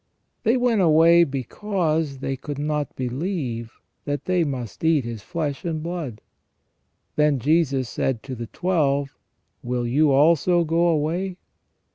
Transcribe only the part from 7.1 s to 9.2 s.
Then Jesus said to the Twelve: